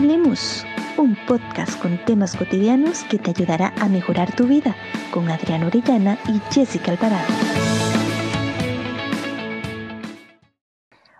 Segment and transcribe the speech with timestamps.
[0.00, 0.64] Hablemos,
[0.96, 4.74] un podcast con temas cotidianos que te ayudará a mejorar tu vida
[5.12, 7.28] con Adriana Orellana y Jessica Alvarado.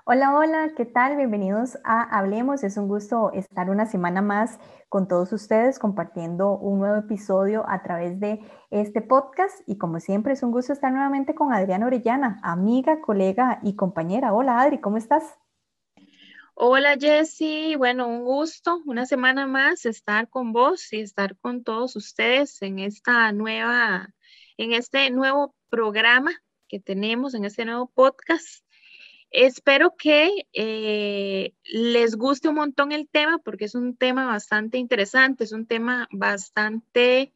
[0.06, 1.18] Hola, hola, ¿qué tal?
[1.18, 2.64] Bienvenidos a Hablemos.
[2.64, 4.58] Es un gusto estar una semana más
[4.88, 8.40] con todos ustedes compartiendo un nuevo episodio a través de
[8.70, 9.60] este podcast.
[9.66, 14.32] Y como siempre, es un gusto estar nuevamente con Adriana Orellana, amiga, colega y compañera.
[14.32, 15.36] Hola, Adri, ¿cómo estás?
[16.62, 21.96] Hola Jessy, bueno, un gusto, una semana más estar con vos y estar con todos
[21.96, 24.12] ustedes en esta nueva,
[24.58, 26.32] en este nuevo programa
[26.68, 28.62] que tenemos, en este nuevo podcast.
[29.30, 35.44] Espero que eh, les guste un montón el tema porque es un tema bastante interesante,
[35.44, 37.32] es un tema bastante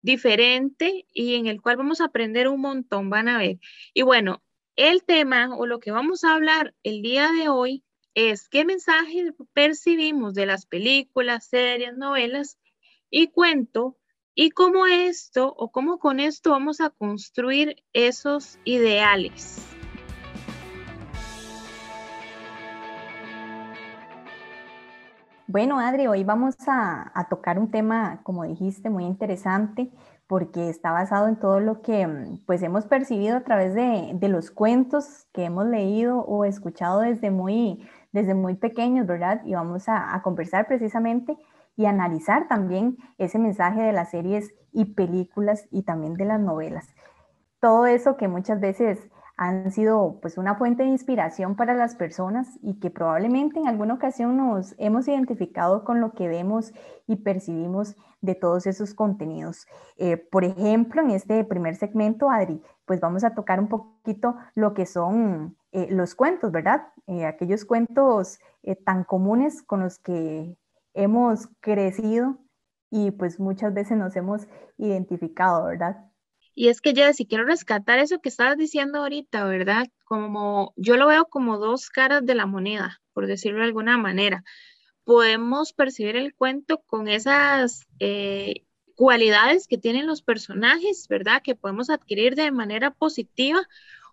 [0.00, 3.58] diferente y en el cual vamos a aprender un montón, van a ver.
[3.94, 4.44] Y bueno,
[4.76, 7.82] el tema o lo que vamos a hablar el día de hoy
[8.14, 12.58] es qué mensaje percibimos de las películas, series, novelas
[13.08, 13.96] y cuento
[14.34, 19.64] y cómo esto o cómo con esto vamos a construir esos ideales.
[25.46, 29.90] Bueno, Adri, hoy vamos a, tocar un tema, como dijiste, muy interesante
[30.28, 32.06] porque está basado en todo lo que
[32.46, 37.32] pues hemos percibido a través de, de los cuentos que hemos leído o escuchado desde
[37.32, 39.42] muy desde muy pequeños, ¿verdad?
[39.44, 41.36] Y vamos a, conversar precisamente
[41.76, 46.86] y analizar también ese mensaje de las series y películas y también de las novelas.
[47.60, 52.58] Todo eso que muchas veces han sido pues una fuente de inspiración para las personas
[52.60, 56.74] y que probablemente en alguna ocasión nos hemos identificado con lo que vemos
[57.06, 59.66] y percibimos de todos esos contenidos.
[59.96, 64.74] Eh, por ejemplo, en este primer segmento, Adri, pues vamos a tocar un poquito lo
[64.74, 66.88] que son eh, los cuentos, ¿verdad?
[67.06, 68.40] Eh, aquellos cuentos
[68.84, 70.54] tan comunes con los que
[70.92, 72.36] hemos crecido
[72.90, 74.46] y pues muchas veces nos hemos
[74.76, 76.09] identificado, ¿verdad?
[76.60, 79.86] Y es que ya, si quiero rescatar eso que estabas diciendo ahorita, ¿verdad?
[80.04, 84.44] Como yo lo veo como dos caras de la moneda, por decirlo de alguna manera.
[85.04, 91.40] Podemos percibir el cuento con esas eh, cualidades que tienen los personajes, ¿verdad?
[91.42, 93.66] Que podemos adquirir de manera positiva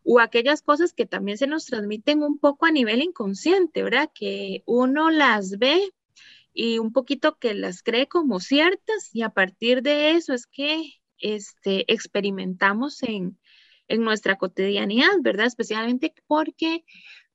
[0.05, 4.09] o aquellas cosas que también se nos transmiten un poco a nivel inconsciente, ¿verdad?
[4.15, 5.81] Que uno las ve
[6.53, 10.93] y un poquito que las cree como ciertas y a partir de eso es que
[11.19, 13.37] este, experimentamos en,
[13.89, 15.45] nuestra cotidianidad, ¿verdad?
[15.45, 16.83] Especialmente porque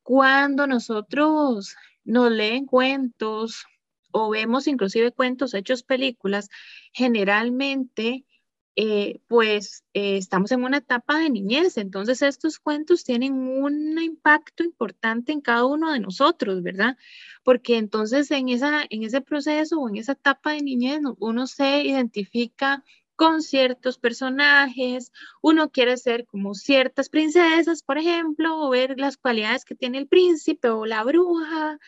[0.02, 3.64] cuando nosotros nos leen cuentos
[4.10, 6.50] o vemos inclusive cuentos hechos películas,
[6.92, 8.26] generalmente
[8.74, 14.64] eh, pues eh, estamos en una etapa de niñez, entonces estos cuentos tienen un impacto
[14.64, 16.96] importante en cada uno de nosotros, ¿verdad?
[17.44, 21.82] Porque entonces en, esa, en ese proceso o en esa etapa de niñez uno se
[21.82, 22.82] identifica
[23.16, 25.12] con ciertos personajes,
[25.42, 30.08] uno quiere ser como ciertas princesas, por ejemplo, o ver las cualidades que tiene el
[30.08, 31.78] príncipe o la bruja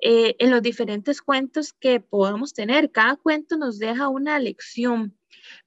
[0.00, 2.90] eh, en los diferentes cuentos que podamos tener.
[2.92, 5.18] Cada cuento nos deja una lección,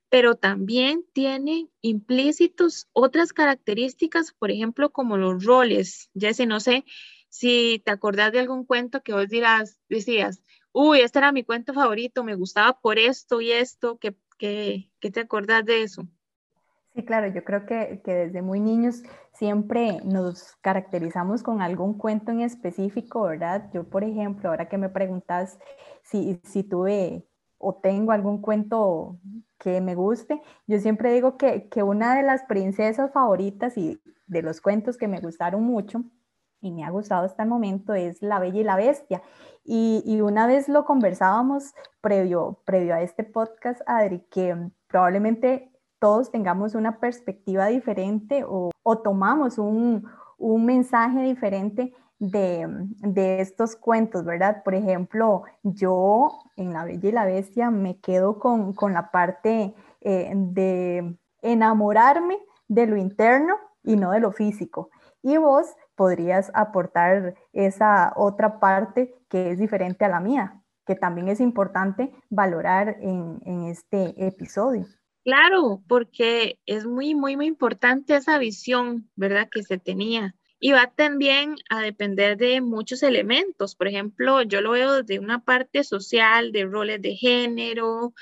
[0.10, 6.10] pero también tiene implícitos otras características, por ejemplo, como los roles.
[6.14, 6.86] Jesse, no sé
[7.30, 10.42] si te acordás de algún cuento que vos dirás, decías,
[10.74, 15.20] uy, este era mi cuento favorito, me gustaba por esto y esto, que ¿Qué, te
[15.20, 16.08] acordás de eso?
[16.96, 19.04] Sí, claro, yo creo que, desde muy niños
[19.34, 23.70] siempre nos caracterizamos con algún cuento en específico, ¿verdad?
[23.72, 25.60] Yo, por ejemplo, ahora que me preguntas
[26.02, 27.24] si, si tuve
[27.60, 29.20] o tengo algún cuento
[29.60, 34.42] que me guste, yo siempre digo que, que una de las princesas favoritas y de
[34.42, 36.04] los cuentos que me gustaron mucho
[36.62, 39.22] y me ha gustado hasta el momento es La Bella y la Bestia.
[39.64, 44.56] Y, una vez lo conversábamos previo, previo a este podcast, Adri, que
[44.88, 48.72] probablemente todos tengamos una perspectiva diferente o,
[49.04, 50.04] tomamos un,
[50.40, 54.64] mensaje diferente de, estos cuentos, ¿verdad?
[54.64, 60.32] Por ejemplo, yo en La Bella y la Bestia me quedo con, la parte eh,
[60.36, 64.90] de enamorarme de lo interno y no de lo físico.
[65.22, 71.28] Y vos podrías aportar esa otra parte que es diferente a la mía, que también
[71.28, 74.88] es importante valorar en, este episodio.
[75.24, 79.48] Claro, porque es muy, muy, muy importante esa visión, ¿verdad?
[79.48, 80.34] Que se tenía.
[80.60, 83.76] Y va también a depender de muchos elementos.
[83.76, 88.16] Por ejemplo, yo lo veo desde una parte social, de roles de género,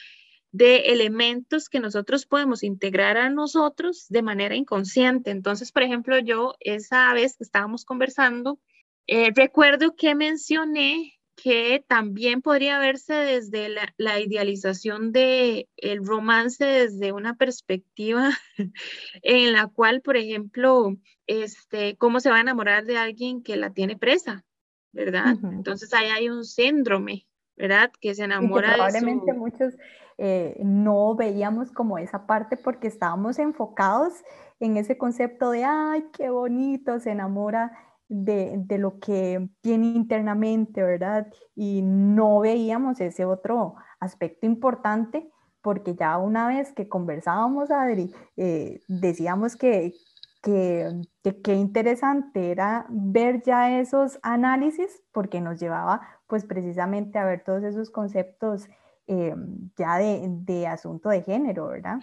[0.52, 5.32] de elementos que nosotros podemos integrar a nosotros de manera inconsciente.
[5.32, 8.60] Entonces, por ejemplo, yo esa vez que estábamos conversando,
[9.08, 17.14] eh, recuerdo que mencioné que también podría verse desde la, idealización de el romance desde
[17.14, 18.32] una perspectiva
[19.22, 20.98] en la cual, por ejemplo,
[21.28, 24.44] este, cómo se va a enamorar de alguien que la tiene presa,
[24.92, 25.38] ¿verdad?
[25.44, 27.26] Entonces ahí hay un síndrome,
[27.60, 27.92] ¿verdad?
[28.00, 29.76] Que se enamora probablemente muchos
[30.18, 34.14] eh, no veíamos como esa parte porque estábamos enfocados
[34.60, 37.72] en ese concepto de, ay, qué bonito, se enamora
[38.10, 41.28] de, lo que tiene internamente, ¿verdad?
[41.56, 45.30] Y no veíamos ese otro aspecto importante
[45.62, 49.94] porque ya una vez que conversábamos, Adri, eh, decíamos que,
[50.42, 51.02] que,
[51.44, 57.64] qué interesante era ver ya esos análisis porque nos llevaba pues precisamente a ver todos
[57.64, 58.68] esos conceptos
[59.08, 59.34] eh,
[59.76, 62.00] ya de, de asunto de género, ¿verdad?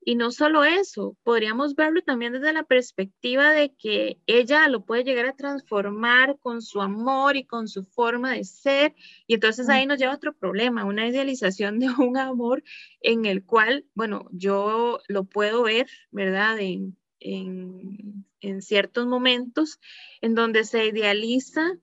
[0.00, 5.04] Y no solo eso, podríamos verlo también desde la perspectiva de que ella lo puede
[5.04, 8.94] llegar a transformar con su amor y con su forma de ser.
[9.26, 12.64] Y entonces ahí nos lleva otro problema, una idealización de un amor
[13.00, 16.58] en el cual, bueno, yo lo puedo ver, ¿verdad?
[16.58, 19.78] En, en, en ciertos momentos
[20.20, 21.78] en donde se idealiza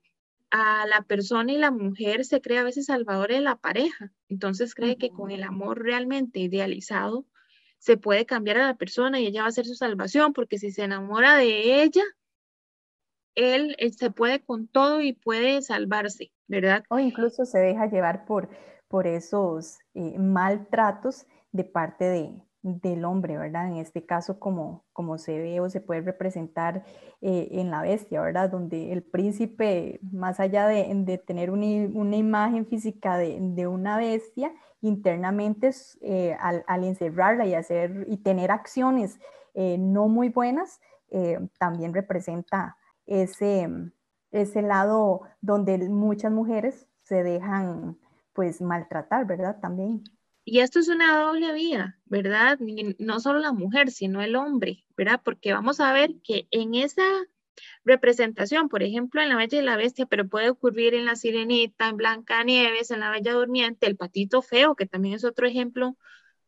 [0.51, 4.11] a la persona y la mujer se cree a veces salvadora de la pareja.
[4.29, 7.25] Entonces cree que con el amor realmente idealizado
[7.77, 10.71] se puede cambiar a la persona y ella va a ser su salvación, porque si
[10.71, 12.03] se enamora de ella,
[13.35, 16.83] él, se puede con todo y puede salvarse, ¿verdad?
[16.89, 18.49] O incluso se deja llevar por,
[18.87, 22.31] por esos eh, maltratos de parte de,
[22.65, 23.67] del hombre, ¿verdad?
[23.67, 26.83] En este caso, como, como se ve o se puede representar
[27.21, 28.49] eh, en la bestia, ¿verdad?
[28.49, 34.51] Donde el príncipe, más allá de, tener una, una, imagen física de, de, una bestia,
[34.81, 35.69] internamente
[36.01, 39.19] eh, al, al, encerrarla y, hacer, y tener acciones
[39.53, 40.81] eh, no muy buenas,
[41.59, 42.75] también representa
[43.05, 43.69] ese,
[44.31, 47.97] ese lado donde muchas mujeres se dejan
[48.33, 49.59] pues maltratar, ¿verdad?
[49.61, 50.03] También.
[50.45, 52.59] Y esto es una doble vía, ¿verdad?
[52.99, 55.19] No solo la mujer, sino el hombre, ¿verdad?
[55.23, 57.03] Porque vamos a ver que en esa
[57.83, 61.89] representación, por ejemplo, en La Bella y la Bestia, pero puede ocurrir en La Sirenita,
[61.89, 65.97] en Blanca Nieves, en La Bella Durmiente, el Patito Feo, que también es otro ejemplo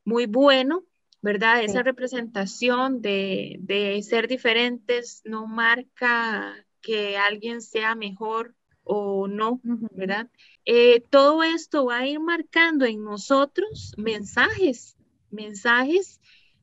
[0.05, 0.83] muy bueno,
[1.21, 1.63] ¿verdad?
[1.63, 10.29] Esa representación de, de ser diferentes no marca que alguien sea mejor o no, ¿verdad?
[10.69, 14.97] Eh, todo esto va a ir marcando en nosotros mensajes,
[15.31, 16.19] mensajes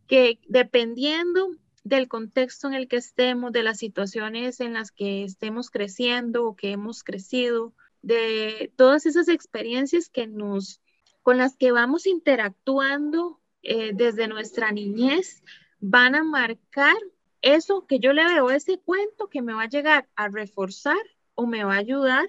[0.06, 1.49] que dependiendo
[1.85, 6.55] del contexto en el que estemos, de las situaciones en las que estemos creciendo o
[6.55, 7.73] que hemos crecido,
[8.03, 10.83] de todas esas experiencias que nos,
[11.23, 15.43] con las que vamos interactuando eh, desde nuestra niñez,
[15.81, 16.97] van a marcar
[17.41, 21.00] eso que yo le veo, ese cuento que me va a llegar a reforzar
[21.35, 22.29] o me va a ayudar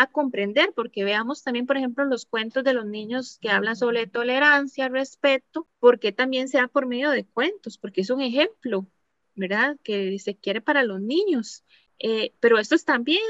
[0.00, 4.06] a comprender, porque veamos también, por ejemplo, los cuentos de los niños que hablan sobre
[4.06, 8.86] tolerancia, respeto, porque también sea por medio de cuentos, porque es un ejemplo,
[9.34, 9.76] ¿verdad?
[9.82, 11.64] Que se quiere para los niños.
[11.98, 13.22] Eh, pero estos también,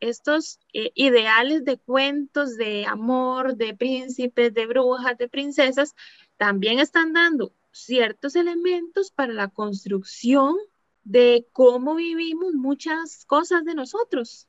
[0.00, 5.94] estos eh, ideales de cuentos de amor, de príncipes, de brujas, de princesas,
[6.36, 10.56] también están dando ciertos elementos para la construcción
[11.04, 14.46] de cómo vivimos muchas cosas de nosotros,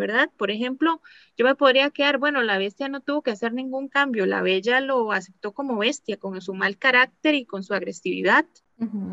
[0.00, 0.30] ¿verdad?
[0.36, 1.00] Por ejemplo,
[1.36, 4.80] yo me podría quedar, bueno, la bestia no tuvo que hacer ningún cambio, la bella
[4.80, 8.44] lo aceptó como bestia, con su mal carácter y con su agresividad,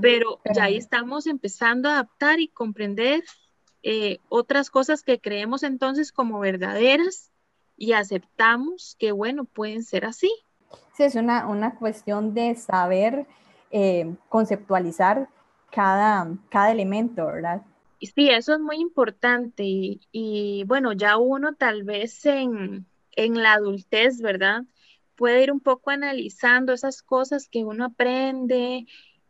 [0.01, 3.23] pero ya ahí estamos empezando a adaptar y comprender
[3.83, 7.31] eh, otras cosas que creemos entonces como verdaderas
[7.75, 10.31] y aceptamos que, bueno, pueden ser así.
[10.95, 13.27] Sí, es una, una cuestión de saber
[13.69, 15.29] eh, conceptualizar
[15.71, 17.61] cada, cada elemento, ¿verdad?
[17.99, 22.85] Sí, eso es muy importante y, bueno, ya uno tal vez en,
[23.15, 24.63] la adultez, ¿verdad?
[25.15, 28.85] Puede ir un poco analizando esas cosas que uno aprende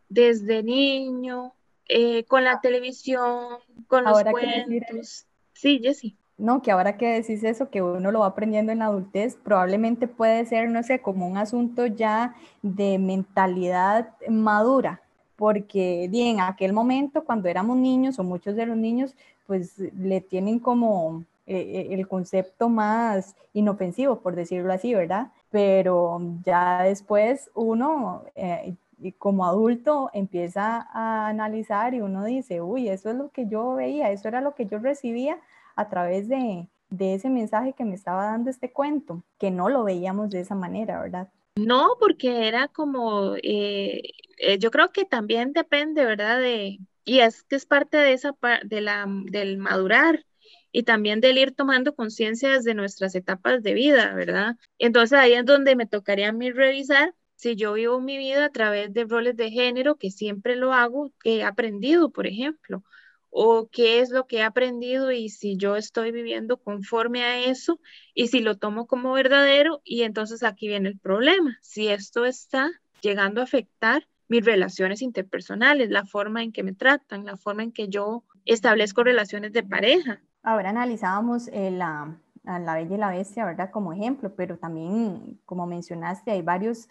[0.10, 1.54] desde niño,
[1.88, 5.26] eh, con la televisión, con los cuentos.
[5.54, 6.18] Sí, Jessie.
[6.38, 10.08] No, que ahora que decís eso, que uno lo va aprendiendo en la adultez, probablemente
[10.08, 15.02] puede ser, no sé, como un asunto ya de mentalidad madura,
[15.38, 19.16] porque en aquel momento cuando éramos niños o muchos de los niños
[19.46, 25.32] pues le tienen como eh, eh, el concepto más inofensivo, por decirlo así, ¿verdad?
[25.50, 28.76] Pero ya después uno eh,
[29.18, 34.12] como adulto empieza a analizar y uno dice, uy, eso es lo que yo veía,
[34.12, 35.40] eso era lo que yo recibía
[35.76, 39.84] a través de, de ese mensaje que me estaba dando este cuento, que no lo
[39.84, 41.30] veíamos de esa manera, ¿verdad?
[41.58, 44.02] No, porque era como, eh,
[44.38, 46.40] eh, yo creo que también depende, ¿verdad?
[46.40, 50.26] De, y es que es parte de esa, de la, del madurar.
[50.72, 54.58] y también del ir tomando conciencia desde nuestras etapas de vida, ¿verdad?
[54.80, 58.52] Entonces ahí es donde me tocaría a mí revisar si yo vivo mi vida a
[58.52, 62.84] través de roles de género, que siempre lo hago, que he aprendido, por ejemplo,
[63.30, 67.80] o qué es lo que he aprendido y si yo estoy viviendo conforme a eso
[68.14, 72.70] y si lo tomo como verdadero y entonces aquí viene el problema, si esto está
[73.02, 77.72] llegando a afectar mis relaciones interpersonales, la forma en que me tratan, la forma en
[77.72, 80.22] que yo establezco relaciones de pareja.
[80.44, 83.72] Ahora analizábamos eh, la, la Bella y la Bestia, ¿verdad?
[83.72, 86.90] Como ejemplo, pero también, como mencionaste, hay varios,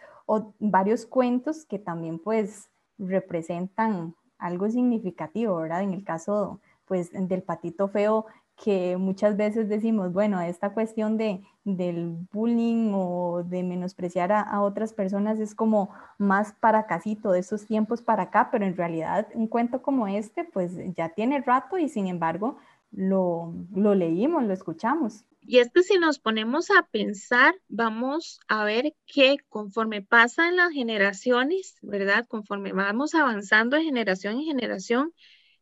[0.58, 5.82] varios cuentos que también pues representan algo significativo, ¿verdad?
[5.82, 8.26] En el caso pues del patito feo,
[8.56, 14.94] que muchas veces decimos, bueno, esta cuestión de, del bullying o de menospreciar a, otras
[14.94, 19.46] personas es como más para casito de esos tiempos para acá, pero en realidad un
[19.46, 22.56] cuento como este pues ya tiene rato y sin embargo
[22.92, 25.24] lo, lo leímos, lo escuchamos.
[25.48, 30.72] Y es que si nos ponemos a pensar, vamos a ver que conforme pasan las
[30.72, 32.26] generaciones, ¿verdad?
[32.26, 35.14] Conforme vamos avanzando de generación en generación,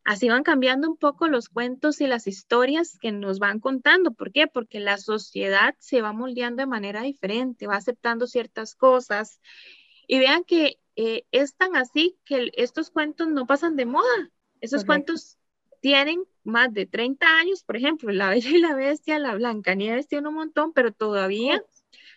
[0.03, 4.13] así van cambiando un poco los cuentos y las historias que nos van contando.
[4.13, 4.47] ¿Por qué?
[4.47, 9.39] Porque la sociedad se va moldeando de manera diferente, va aceptando ciertas cosas.
[10.07, 14.31] Y vean que eh, es tan así que estos cuentos no pasan de moda.
[14.63, 15.37] Esos cuentos
[15.85, 20.29] tienen más de 30 años, por ejemplo, La Bella y la Bestia, La Blancanieves tiene
[20.29, 21.63] un montón, pero todavía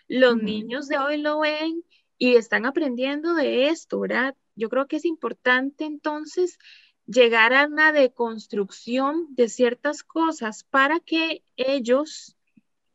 [0.07, 1.83] los niños de hoy lo ven
[2.17, 4.37] y están aprendiendo de esto, ¿verdad?
[4.55, 6.59] Yo creo que es importante entonces
[7.07, 12.37] llegar a una deconstrucción de ciertas cosas para que ellos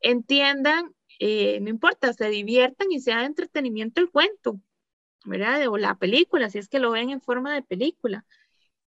[0.00, 4.58] entiendan, eh, no importa, se diviertan y sea de entretenimiento el cuento,
[5.26, 5.68] ¿verdad?
[5.68, 8.24] O la película, si es que lo ven en forma de película,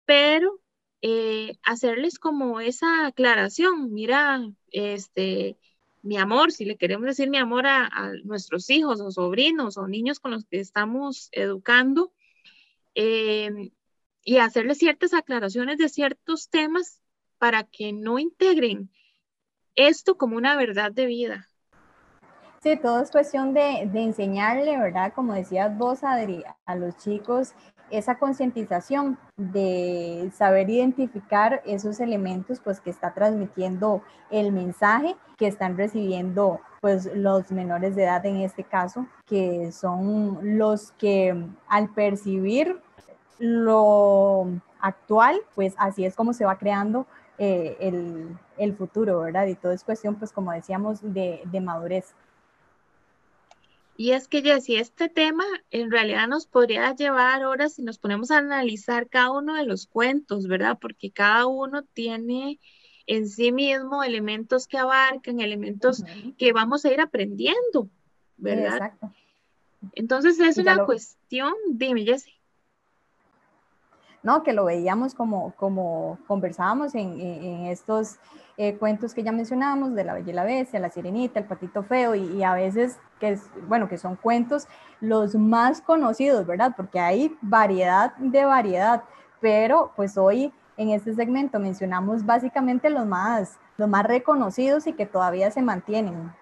[0.03, 0.59] pero
[1.01, 4.41] eh, hacerles como esa aclaración, mira,
[4.71, 5.57] este,
[6.01, 7.89] mi amor, si le queremos decir mi amor a,
[8.23, 12.11] nuestros hijos o sobrinos o niños con los que estamos educando,
[12.95, 13.71] eh,
[14.23, 17.01] y hacerle ciertas aclaraciones de ciertos temas
[17.37, 18.91] para que no integren
[19.75, 21.47] esto como una verdad de vida.
[22.61, 25.13] Sí, todo es cuestión de, de enseñarle, ¿verdad?
[25.15, 27.53] Como decías vos, Adri, a los chicos
[27.91, 35.77] esa concientización de saber identificar esos elementos pues que está transmitiendo el mensaje que están
[35.77, 42.79] recibiendo pues los menores de edad en este caso que son los que al percibir
[43.39, 44.47] lo
[44.81, 47.05] actual, pues así es como se va creando
[47.37, 47.77] eh,
[48.57, 49.47] el, futuro, ¿verdad?
[49.47, 52.13] Y todo es cuestión, pues como decíamos, de, madurez.
[53.99, 58.31] Y es que, Jessy, este tema en realidad nos podría llevar horas si nos ponemos
[58.31, 60.77] a analizar cada uno de los cuentos, ¿verdad?
[60.79, 62.61] Porque cada uno tiene
[63.07, 66.05] en sí mismo elementos que abarcan, elementos
[66.37, 67.89] que vamos a ir aprendiendo,
[68.37, 68.75] ¿verdad?
[68.75, 69.13] Exacto.
[69.91, 72.38] Entonces es una cuestión, dime, Jessy.
[74.23, 74.43] ¿No?
[74.43, 78.17] Que lo veíamos como, como conversábamos en, estos
[78.57, 81.83] eh, cuentos que ya mencionábamos, de la Bella y la Bestia, la Sirenita, el Patito
[81.83, 84.67] Feo, y, a veces que es, bueno, que son cuentos
[85.01, 86.73] los más conocidos, ¿verdad?
[86.75, 89.03] Porque hay variedad de variedad,
[89.41, 95.05] pero pues hoy en este segmento mencionamos básicamente los más, los más reconocidos y que
[95.05, 96.33] todavía se mantienen.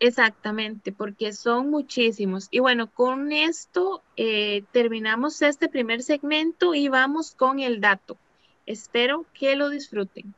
[0.00, 2.48] Exactamente, porque son muchísimos.
[2.50, 8.16] Y bueno, con esto eh, terminamos este primer segmento y vamos con el dato.
[8.66, 10.34] Espero que lo disfruten.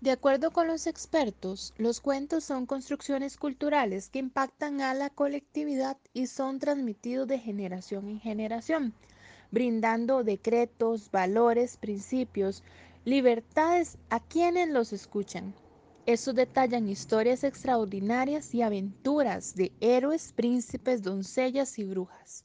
[0.00, 5.96] De acuerdo con los expertos, los cuentos son construcciones culturales que impactan a la colectividad
[6.12, 8.94] y son transmitidos de generación en generación
[9.52, 12.64] brindando decretos, valores, principios,
[13.04, 15.54] libertades a quienes los escuchan.
[16.06, 22.44] Estos detallan historias extraordinarias y aventuras de héroes, príncipes, doncellas y brujas,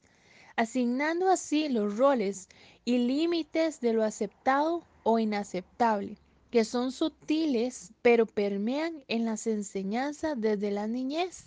[0.55, 2.49] asignando así los roles
[2.85, 6.17] y límites de lo aceptado o inaceptable,
[6.51, 11.45] que son sutiles pero permean en las enseñanzas desde la niñez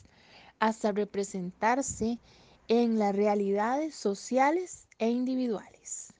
[0.58, 2.18] hasta representarse
[2.70, 6.14] en las realidades sociales e individuales.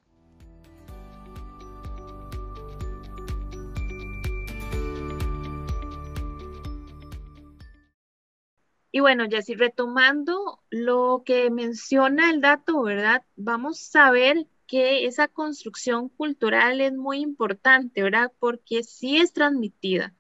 [8.91, 13.23] Y bueno, si retomando lo que menciona el dato, ¿verdad?
[13.37, 18.33] Vamos a ver que esa construcción cultural es muy importante, ¿verdad?
[18.41, 20.17] Porque sí es transmitida.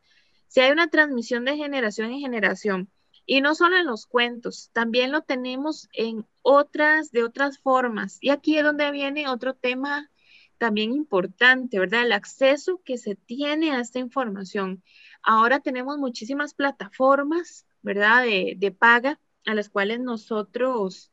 [0.47, 2.89] Si hay una transmisión de generación en generación
[3.33, 8.19] Y no solo en los cuentos, también lo tenemos en otras, de otras formas.
[8.21, 10.11] Y aquí es donde viene otro tema
[10.59, 12.03] también importante, ¿verdad?
[12.03, 14.83] El acceso que se tiene a esta información.
[15.23, 18.25] Ahora tenemos muchísimas plataformas, ¿verdad?
[18.25, 21.13] De, de paga a las cuales nosotros,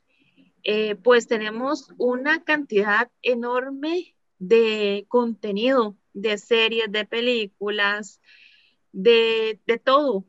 [0.64, 8.20] eh, pues tenemos una cantidad enorme de contenido, de series, de películas,
[8.92, 10.26] de, de todo,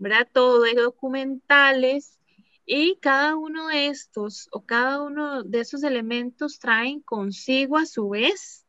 [0.00, 0.28] ¿verdad?
[0.32, 2.18] Todo de documentales
[2.66, 8.08] y cada uno de estos o cada uno de esos elementos traen consigo a su
[8.08, 8.66] vez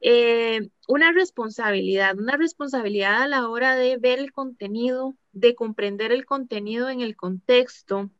[0.00, 6.26] eh, una responsabilidad, una responsabilidad a la hora de ver el contenido, de comprender el
[6.26, 8.10] contenido en el contexto,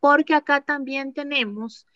[0.00, 1.86] porque acá también tenemos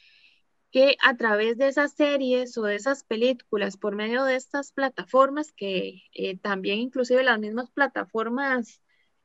[0.70, 5.52] que a través de esas series o de esas películas, por medio de estas plataformas,
[5.52, 8.82] que eh, también inclusive las mismas plataformas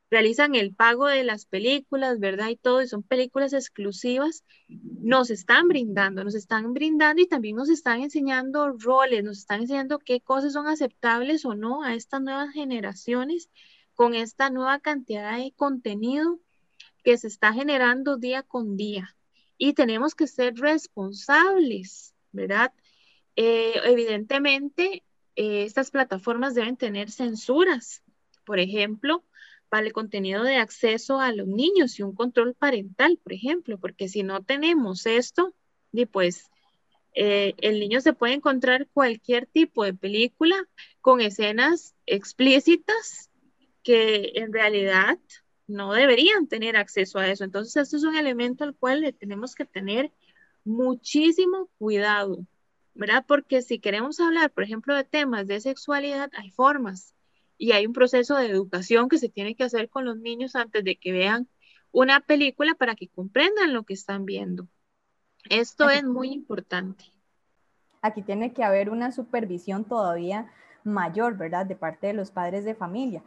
[0.09, 2.49] realizan el pago de las películas, ¿verdad?
[2.49, 7.69] Y todo, y son películas exclusivas, nos están brindando, nos están brindando y también nos
[7.69, 12.53] están enseñando roles, nos están enseñando qué cosas son aceptables o no a estas nuevas
[12.53, 13.49] generaciones
[13.95, 16.39] con esta nueva cantidad de contenido
[17.03, 19.15] que se está generando día con día.
[19.57, 22.73] Y tenemos que ser responsables, ¿verdad?
[23.35, 25.03] Eh, evidentemente,
[25.35, 28.03] eh, estas plataformas deben tener censuras.
[28.45, 29.23] Por ejemplo,
[29.71, 34.24] el contenido de acceso a los niños y un control parental, por ejemplo, porque si
[34.24, 35.53] no tenemos esto,
[36.05, 36.51] pues
[37.15, 40.55] eh, el niño se puede encontrar cualquier tipo de película
[41.01, 43.31] con escenas explícitas
[43.81, 45.17] que en realidad
[45.65, 47.43] no deberían tener acceso a eso.
[47.43, 50.12] Entonces, esto es un elemento al cual tenemos que tener
[50.63, 52.45] muchísimo cuidado,
[52.93, 53.25] ¿verdad?
[53.27, 57.15] Porque si queremos hablar, por ejemplo, de temas de sexualidad, hay formas
[57.57, 60.83] y hay un proceso de educación que se tiene que hacer con los niños antes
[60.83, 61.47] de que vean
[61.91, 64.67] una película para que comprendan lo que están viendo.
[65.49, 67.05] Esto es muy importante.
[68.01, 70.51] Aquí tiene que haber una supervisión todavía
[70.83, 71.65] mayor, ¿verdad?
[71.65, 73.23] De parte de los padres de familia.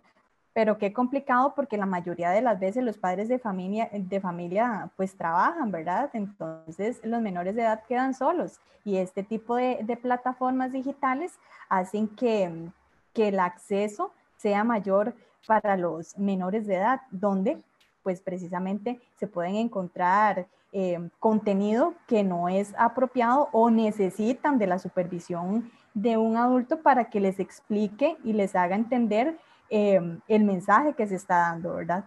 [0.52, 4.90] Pero qué complicado porque la mayoría de las veces los padres de familia, de familia
[4.96, 6.10] pues trabajan, ¿verdad?
[6.12, 12.08] Entonces los menores de edad quedan solos y este tipo de, de plataformas digitales hacen
[12.08, 12.70] que,
[13.12, 15.14] que el acceso sea mayor
[15.46, 17.58] para los menores de edad, donde
[18.02, 24.78] pues precisamente se pueden encontrar eh, contenido que no es apropiado o necesitan de la
[24.78, 29.36] supervisión de un adulto para que les explique y les haga entender
[29.68, 32.04] eh, el mensaje que se está dando, ¿verdad?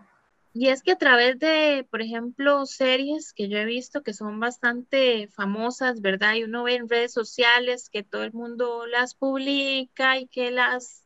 [0.56, 4.40] Y es que a través de, por ejemplo, series que yo he visto que son
[4.40, 6.36] bastante famosas, ¿verdad?
[6.36, 11.04] Y uno ve en redes sociales que todo el mundo las publica y que las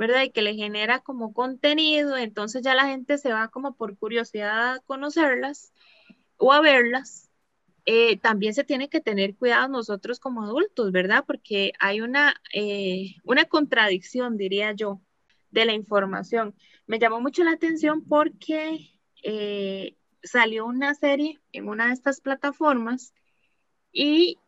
[0.00, 0.22] ¿verdad?
[0.22, 4.76] Y que le genera como contenido, entonces ya la gente se va como por curiosidad
[4.76, 5.74] a conocerlas
[6.38, 7.30] o a verlas.
[7.84, 11.24] Eh, también se tiene que tener cuidado nosotros como adultos, ¿verdad?
[11.26, 15.02] Porque hay una, eh, una contradicción, diría yo,
[15.50, 16.54] de la información.
[16.86, 18.78] Me llamó mucho la atención porque
[19.22, 23.12] eh, salió una serie en una de estas plataformas
[23.92, 24.38] y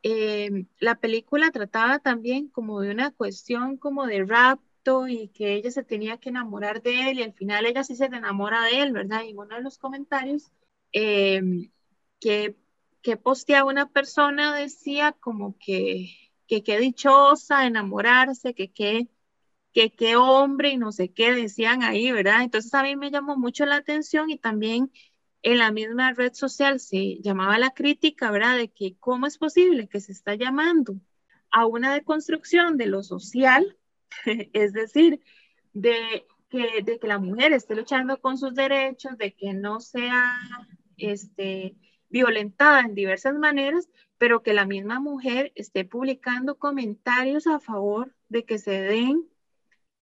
[0.79, 4.61] la película trataba también como de una cuestión como de rap
[5.09, 8.07] y que ella se tenía que enamorar de él y al final ella sí se
[8.07, 9.23] enamora de él, ¿verdad?
[9.25, 10.51] Y uno de los comentarios
[10.93, 11.71] em,
[12.21, 12.57] que,
[13.03, 16.11] que posteaba una persona decía como que
[16.49, 19.09] que qué dichosa enamorarse, que qué
[19.73, 22.43] que qué hombre y no sé qué decían ahí, ¿verdad?
[22.43, 24.93] Entonces a mí me llamó mucho la atención y también
[25.43, 28.57] en la misma red social se llamaba la crítica, ¿verdad?
[28.59, 30.95] De que cómo es posible que se está llamando
[31.51, 33.79] a una deconstrucción de lo social
[34.53, 35.21] es decir,
[35.73, 40.39] de que, de que la mujer esté luchando con sus derechos, de que no sea
[40.97, 41.77] este,
[42.09, 48.45] violentada en diversas maneras, pero que la misma mujer esté publicando comentarios a favor de
[48.45, 49.29] que se den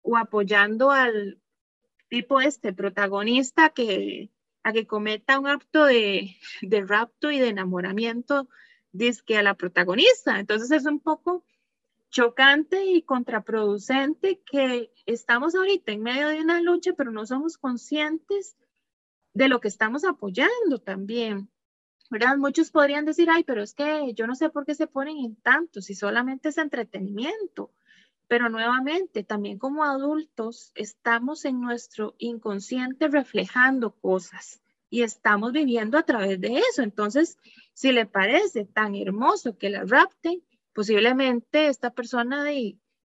[0.03, 1.40] o apoyando al
[2.09, 4.31] tipo este protagonista que
[4.62, 8.49] a que cometa un acto de, de rapto y de enamoramiento
[9.25, 10.38] que a la protagonista.
[10.38, 11.45] Entonces es un poco
[12.17, 18.57] chocante y contraproducente que estamos ahorita en medio de una lucha, pero no somos conscientes
[19.35, 21.51] de lo que estamos apoyando también.
[22.09, 22.39] ¿verdad?
[22.39, 25.37] Muchos podrían decir, ay, pero es que yo no sé por qué se ponen en
[25.37, 27.71] tanto, si solamente es entretenimiento.
[28.29, 36.05] Pero nuevamente, también como adultos, estamos en nuestro inconsciente reflejando cosas y estamos viviendo a
[36.05, 36.81] través de eso.
[36.81, 37.37] Entonces,
[37.75, 40.43] si le parece tan hermoso que la rapten,
[40.77, 42.45] posiblemente esta persona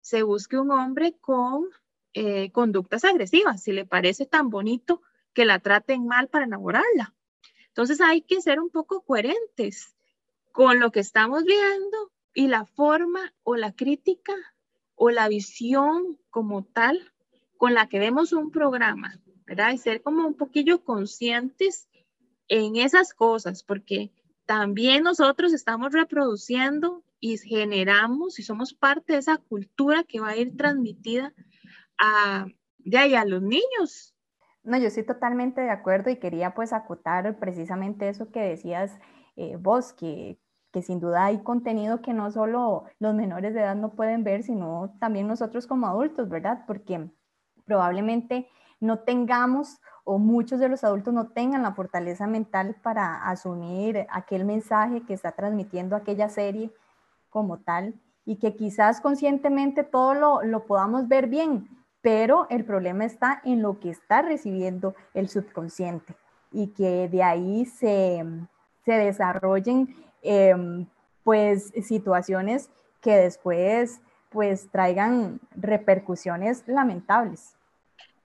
[0.01, 1.65] se busque un hombre con
[2.13, 5.03] eh, conductas agresivas, si le parece tan bonito
[5.33, 7.13] que la traten mal para enamorarla.
[7.67, 9.95] Entonces hay que ser un poco coherentes
[10.51, 14.33] con lo que estamos viendo y la forma o la crítica
[14.95, 17.13] o la visión como tal
[17.57, 19.73] con la que vemos un programa, ¿verdad?
[19.73, 21.87] Y ser como un poquillo conscientes
[22.47, 24.11] en esas cosas, porque
[24.47, 30.37] también nosotros estamos reproduciendo y generamos y somos parte de esa cultura que va a
[30.37, 31.33] ir transmitida
[31.97, 32.45] a,
[32.77, 34.15] de a los niños.
[34.63, 38.99] No, yo estoy totalmente de acuerdo y quería pues acotar precisamente eso que decías
[39.35, 40.37] eh, vos, que,
[40.71, 44.43] que sin duda hay contenido que no solo los menores de edad no pueden ver,
[44.43, 46.65] sino también nosotros como adultos, ¿verdad?
[46.67, 47.09] Porque
[47.65, 48.47] probablemente
[48.79, 54.43] no tengamos o muchos de los adultos no tengan la fortaleza mental para asumir aquel
[54.43, 56.71] mensaje que está transmitiendo aquella serie
[57.29, 57.93] como tal
[58.25, 61.67] y que quizás conscientemente todo lo, lo podamos ver bien,
[62.01, 66.15] pero el problema está en lo que está recibiendo el subconsciente
[66.51, 68.23] y que de ahí se,
[68.85, 70.85] se desarrollen em,
[71.23, 72.69] pues situaciones
[73.01, 77.55] que después pues traigan repercusiones lamentables.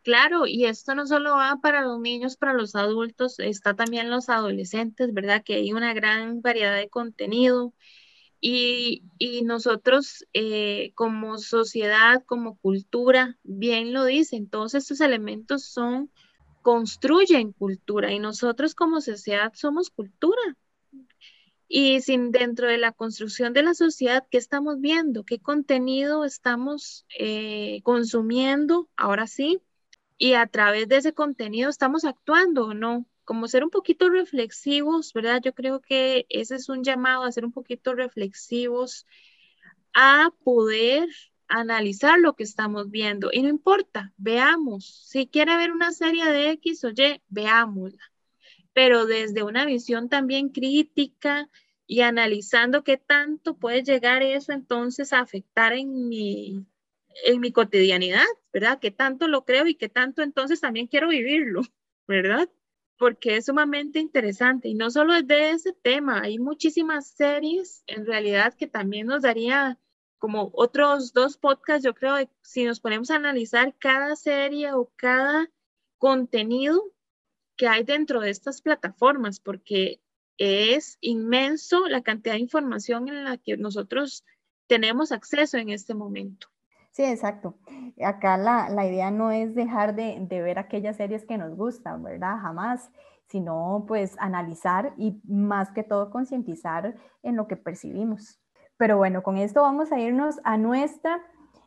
[0.03, 4.29] Claro, y esto no solo va para los niños, para los adultos, está también los
[4.29, 5.43] adolescentes, ¿verdad?
[5.43, 7.73] Que hay una gran variedad de contenido
[8.47, 16.11] y, nosotros eh, como sociedad, como cultura, bien lo dicen, todos estos elementos son,
[16.61, 20.43] construyen cultura y nosotros como sociedad somos cultura.
[21.69, 25.25] Y sin dentro de la construcción de la sociedad, ¿qué estamos viendo?
[25.25, 28.91] ¿Qué contenido estamos eh, consumiendo?
[28.97, 29.63] Ahora sí,
[30.19, 33.07] y a través de ese contenido estamos actuando o no.
[33.25, 35.41] Como ser un poquito reflexivos, ¿verdad?
[35.43, 39.07] Yo creo que ese es un llamado a ser un poquito reflexivos,
[39.95, 41.09] a poder
[41.49, 43.31] analizar lo que estamos viendo.
[43.33, 45.09] Y no importa, veamos.
[45.09, 48.03] Si quiere ver una serie de X o Y, veámosla.
[48.73, 51.49] Pero desde una visión también crítica
[51.87, 56.67] y analizando qué tanto puede llegar eso entonces a afectar en mi
[57.25, 58.81] en mi cotidianidad, ¿verdad?
[58.81, 61.63] Que tanto lo creo y que tanto entonces también quiero vivirlo,
[62.09, 62.49] ¿verdad?
[63.05, 68.07] Porque es sumamente interesante y no solo es de ese tema, hay muchísimas series en
[68.07, 69.79] realidad que también nos daría
[70.17, 75.51] como otros dos podcasts, yo creo, si nos ponemos a analizar cada serie o cada
[75.99, 76.83] contenido
[77.59, 80.01] que hay dentro de estas plataformas, porque
[80.39, 84.25] es inmenso la cantidad de información en la que nosotros
[84.67, 86.54] tenemos acceso en este momento.
[86.95, 87.57] Sí, exacto.
[88.05, 92.39] Acá la, idea no es dejar de, ver aquellas series que nos gustan, ¿verdad?
[92.41, 92.89] Jamás,
[93.27, 98.41] sino pues analizar y más que todo concientizar en lo que percibimos.
[98.77, 101.21] Pero bueno, con esto vamos a irnos a nuestra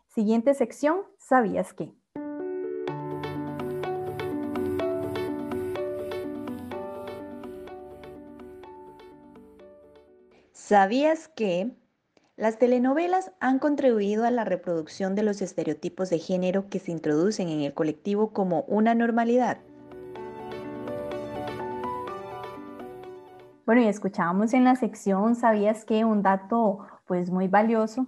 [0.07, 1.93] siguiente sección, ¿sabías qué?
[10.53, 11.75] ¿Sabías que
[12.37, 17.49] las telenovelas han contribuido a la reproducción de los estereotipos de género que se introducen
[17.49, 19.57] en el colectivo como una normalidad.
[23.65, 28.05] Bueno, y escuchábamos en la sección, ¿sabías que un dato pues muy valioso?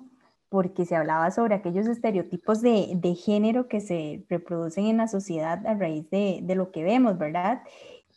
[0.47, 5.73] Porque se hablaba sobre aquellos estereotipos de, género que se reproducen en la sociedad a
[5.73, 7.63] raíz de, de lo que vemos, ¿verdad?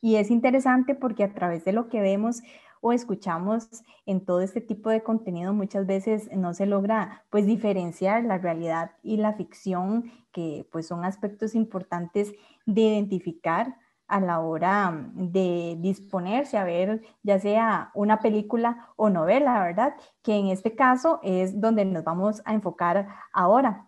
[0.02, 2.42] Y es interesante porque a través de lo que vemos
[2.82, 3.68] o escuchamos
[4.04, 8.90] en todo este tipo de contenido, muchas veces no se logra pues diferenciar la realidad
[9.02, 12.32] y la ficción, que pues son aspectos importantes
[12.66, 13.76] de identificar
[14.08, 19.94] a la hora de disponerse a ver ya sea una película o novela, ¿verdad?
[20.22, 23.86] Que en este caso es donde nos vamos a enfocar ahora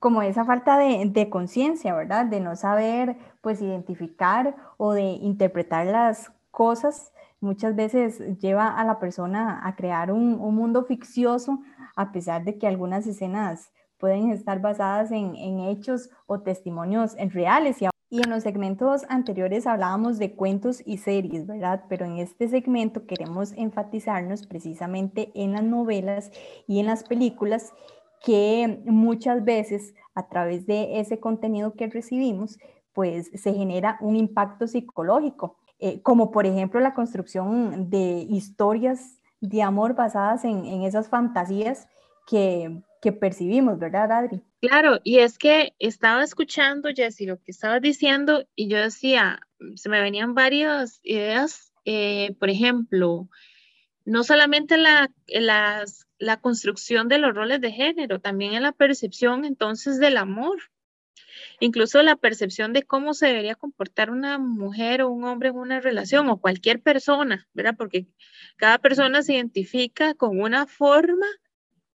[0.00, 2.26] como esa falta de, de conciencia, ¿verdad?
[2.26, 8.98] De no saber, pues, identificar o de interpretar las cosas muchas veces lleva a la
[8.98, 11.60] persona a crear un, mundo ficcioso,
[11.94, 17.80] a pesar de que algunas escenas pueden estar basadas en, hechos o testimonios reales.
[17.80, 21.84] Y, y en los segmentos anteriores hablábamos de cuentos y series, ¿verdad?
[21.88, 26.30] Pero en este segmento queremos enfatizarnos precisamente en las novelas
[26.66, 27.72] y en las películas
[28.24, 32.58] que muchas veces a través de ese contenido que recibimos,
[32.92, 39.62] pues se genera un impacto psicológico eh, como por ejemplo la construcción de historias de
[39.62, 41.88] amor basadas en, esas fantasías
[42.26, 42.82] que,
[43.20, 44.42] percibimos, ¿verdad, Adri?
[44.60, 49.38] Claro, y es que estaba escuchando, Jessy, lo que estabas diciendo y yo decía,
[49.76, 53.28] se me venían varias ideas, eh, por ejemplo,
[54.04, 55.08] no solamente la,
[56.18, 60.58] la construcción de los roles de género, también en la percepción entonces del amor,
[61.60, 65.80] incluso la percepción de cómo se debería comportar una mujer o un hombre en una
[65.80, 67.74] relación o cualquier persona, ¿verdad?
[67.76, 68.06] Porque
[68.56, 71.26] cada persona se identifica con una forma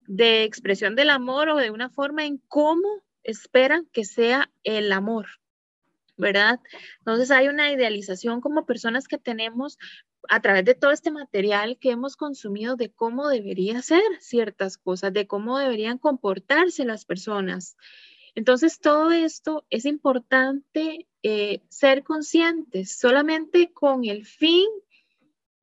[0.06, 2.88] de expresión del amor o de una forma en cómo
[3.22, 5.26] esperan que sea el amor,
[6.16, 6.60] ¿verdad?
[6.98, 9.78] Entonces hay una idealización como personas que tenemos
[10.28, 15.12] a través de todo este material que hemos consumido de cómo debería ser ciertas cosas,
[15.12, 17.76] de cómo deberían comportarse las personas.
[18.34, 24.68] Entonces, todo esto es importante eh, ser conscientes solamente con el fin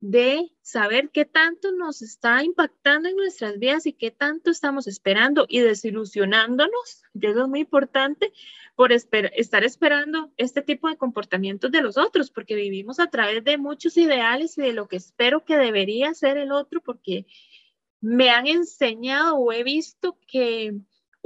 [0.00, 5.46] de saber qué tanto nos está impactando en nuestras vidas y qué tanto estamos esperando
[5.48, 8.32] y desilusionándonos, y eso es muy importante,
[8.76, 13.58] por estar esperando este tipo de comportamientos de los otros, porque vivimos a través de
[13.58, 17.26] muchos ideales y de lo que espero que debería ser el otro, porque
[18.00, 20.76] me han enseñado o he visto que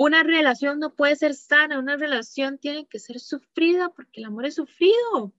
[0.02, 4.46] una relación no puede ser sana, una relación tiene que ser sufrida porque el amor
[4.46, 5.32] es sufrido.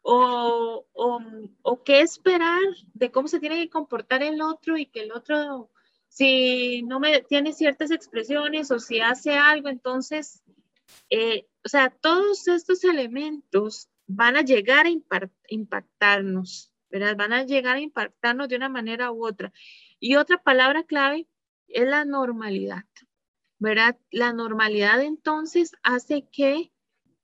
[0.00, 2.62] O, o, qué esperar
[2.94, 5.70] de cómo se tiene que comportar el otro y que el otro,
[6.08, 10.42] si no me tiene ciertas expresiones o si hace algo, entonces,
[11.10, 14.90] eh, o sea, todos estos elementos van a llegar a
[15.48, 17.16] impactarnos, ¿verdad?
[17.16, 19.52] Van a llegar a impactarnos de una manera u otra.
[19.98, 21.26] Y otra palabra clave
[21.68, 22.84] es la normalidad.
[23.58, 23.96] ¿Verdad?
[24.10, 26.72] La normalidad entonces hace que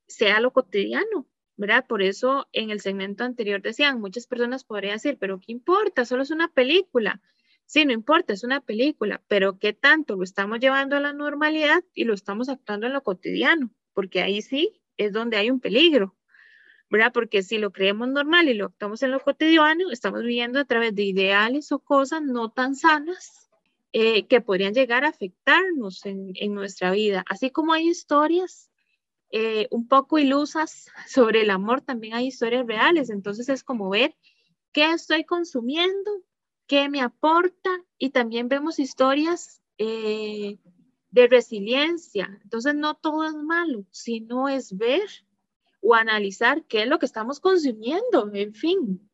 [0.07, 1.87] sea lo cotidiano, ¿verdad?
[1.87, 6.05] Por eso en el segmento anterior decían, muchas personas podrían decir, pero ¿qué importa?
[6.05, 7.21] Solo es una película.
[7.67, 11.83] Sí, no importa, es una película, pero ¿qué tanto lo estamos llevando a la normalidad
[11.95, 13.71] y lo estamos actuando en lo cotidiano?
[13.95, 16.17] Porque ahí sí es donde hay un peligro,
[16.91, 17.13] ¿verdad?
[17.13, 20.95] Porque si lo creemos normal y lo actuamos en lo cotidiano, estamos viviendo a través
[20.95, 23.42] de ideales o cosas no tan sanas
[23.95, 27.25] eh, que podrían llegar a afectarnos en, nuestra vida.
[27.29, 28.71] Así como hay historias
[29.31, 33.11] eh, un poco ilusas sobre el amor, también hay historias reales.
[33.11, 34.17] Entonces es como ver
[34.73, 36.11] qué estoy consumiendo,
[36.67, 40.59] qué me aporta y también vemos historias eh,
[41.11, 42.41] de resiliencia.
[42.45, 45.09] Entonces no todo es malo, sino es ver
[45.83, 49.11] o analizar qué es lo que estamos consumiendo, en fin.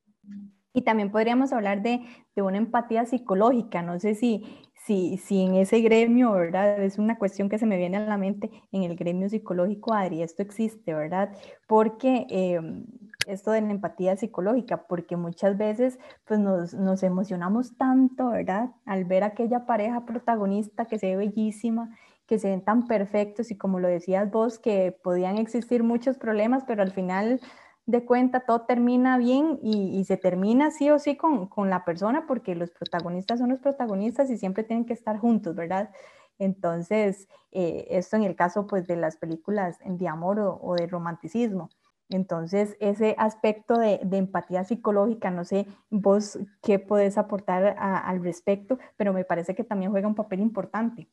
[0.72, 3.82] Y también podríamos hablar de, de, una empatía psicológica.
[3.82, 4.44] No sé si,
[4.88, 6.82] si, en ese gremio, ¿verdad?
[6.82, 10.22] Es una cuestión que se me viene a la mente, en el gremio psicológico, Adri,
[10.22, 11.30] esto existe, ¿verdad?
[11.66, 12.86] Porque em,
[13.26, 18.70] esto de la empatía psicológica, porque muchas veces pues nos, nos, emocionamos tanto, ¿verdad?
[18.86, 21.94] Al ver aquella pareja protagonista que se ve bellísima,
[22.26, 26.64] que se ven tan perfectos y como lo decías vos, que podían existir muchos problemas,
[26.66, 27.40] pero al final
[27.88, 32.54] de cuenta todo termina bien y, se termina sí o sí con, la persona porque
[32.54, 35.90] los protagonistas son los protagonistas y siempre tienen que estar juntos, ¿verdad?
[36.38, 41.70] Entonces, eh, esto en el caso pues de las películas de amor o, de romanticismo.
[42.10, 49.14] Entonces, ese aspecto de, empatía psicológica, no sé vos qué podés aportar al respecto, pero
[49.14, 51.08] me parece que también juega un papel importante.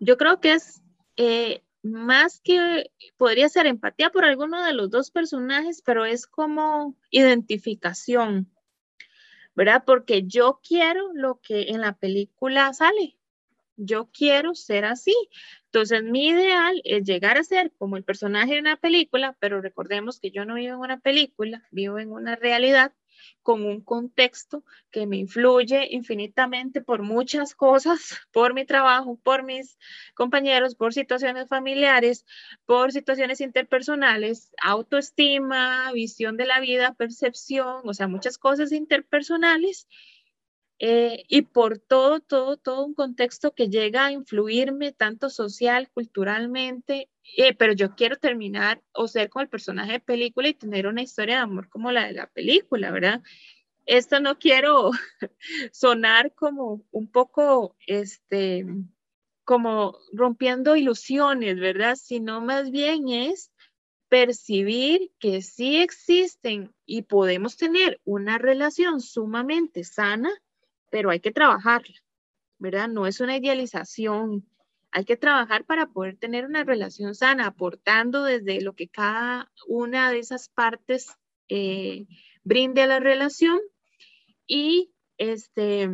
[0.00, 0.82] Yo creo que es
[1.18, 6.96] eh, más que podría ser empatía por alguno de los dos personajes, pero es como
[7.10, 8.50] identificación,
[9.54, 9.84] ¿verdad?
[9.86, 13.16] Porque yo quiero lo que en la película sale.
[13.76, 15.14] Yo quiero ser así.
[15.66, 20.18] Entonces, mi ideal es llegar a ser como el personaje de una película, pero recordemos
[20.18, 22.94] que yo no vivo en una película, vivo en una realidad
[23.42, 27.98] con un contexto que me influye infinitamente por muchas cosas,
[28.32, 29.78] por mi trabajo, por mis
[30.14, 32.26] compañeros, por situaciones familiares,
[32.64, 39.88] por situaciones interpersonales, autoestima, visión de la vida, percepción, o sea, muchas cosas interpersonales
[40.78, 47.08] eh, y por todo, todo, todo un contexto que llega a influirme tanto social, culturalmente,
[47.36, 51.02] eh, pero yo quiero terminar o ser como el personaje de película y tener una
[51.02, 53.22] historia de amor como la de la película, ¿verdad?
[53.86, 54.90] Esto no quiero
[55.72, 58.66] sonar como un poco, este,
[59.44, 61.96] como rompiendo ilusiones, ¿verdad?
[61.96, 63.52] Sino más bien es
[64.08, 70.30] percibir que sí existen y podemos tener una relación sumamente sana
[70.90, 71.94] pero hay que trabajarla,
[72.58, 72.88] ¿verdad?
[72.88, 74.48] No es una idealización.
[74.96, 80.10] Hay que trabajar para poder tener una relación sana, aportando desde lo que cada una
[80.10, 81.18] de esas partes
[81.50, 82.06] eh,
[82.44, 83.60] brinde a la relación
[84.46, 85.90] y este,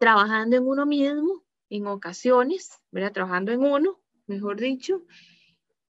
[0.00, 3.12] trabajando en uno mismo en ocasiones, ¿verdad?
[3.12, 5.04] Trabajando en uno, mejor dicho,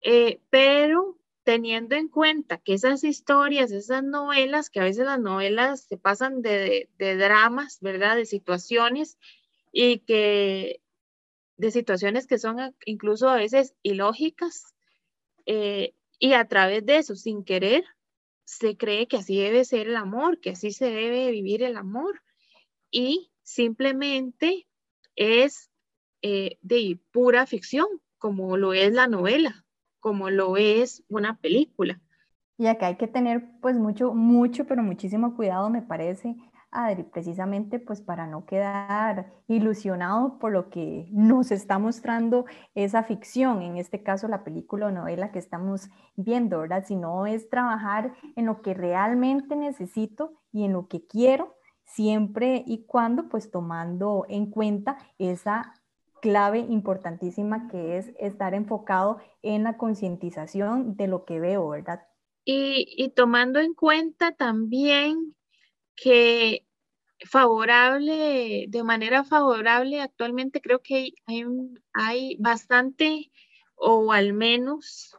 [0.01, 5.85] eh, pero teniendo en cuenta que esas historias, esas novelas, que a veces las novelas
[5.85, 8.17] se pasan de, dramas, ¿verdad?
[8.17, 9.17] De situaciones
[9.71, 10.81] y que
[11.57, 14.75] de situaciones que son incluso a veces ilógicas,
[15.45, 17.83] eh, y a través de eso, sin querer,
[18.45, 22.21] se cree que así debe ser el amor, que así se debe vivir el amor.
[22.91, 24.67] Y simplemente
[25.15, 25.69] es
[26.21, 27.87] eh, de pura ficción,
[28.17, 29.65] como lo es la novela,
[29.99, 32.01] como lo es una película.
[32.57, 36.35] Y acá hay que tener pues mucho, mucho, pero muchísimo cuidado, me parece,
[36.75, 43.61] Adri, precisamente pues para no quedar ilusionado por lo que nos está mostrando esa ficción,
[43.61, 46.83] en este caso la película o novela que estamos viendo, ¿verdad?
[46.85, 52.85] Sino es trabajar en lo que realmente necesito y en lo que quiero, siempre y
[52.85, 55.73] cuando pues tomando en cuenta esa
[56.21, 62.01] clave importantísima que es estar enfocado en la concientización de lo que veo, ¿verdad?
[62.47, 65.35] Y, tomando en cuenta también
[65.95, 66.64] que
[67.25, 71.45] favorable, de manera favorable, actualmente creo que hay,
[71.93, 73.31] hay bastante,
[73.75, 75.17] o al menos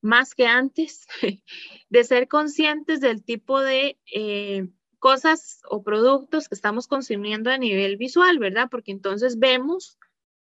[0.00, 1.06] más que antes,
[1.90, 7.96] de ser conscientes del tipo de eh, cosas o productos que estamos consumiendo a nivel
[7.96, 8.68] visual, ¿verdad?
[8.70, 9.98] Porque entonces vemos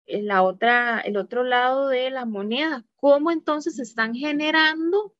[0.05, 5.13] la otra, el otro lado de la moneda, cómo entonces están generando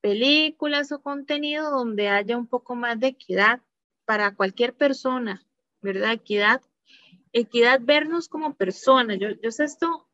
[0.00, 3.62] películas o contenido donde haya un poco más de equidad
[4.04, 5.46] para cualquier persona,
[5.80, 6.12] ¿verdad?
[6.12, 6.62] Equidad,
[7.32, 9.18] equidad, vernos como personas.
[9.18, 10.08] Yo, yo sé esto,